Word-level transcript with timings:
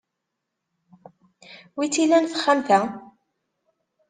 Wi 1.77 1.87
tt-ilan 1.87 2.25
texxamt-a? 2.31 2.79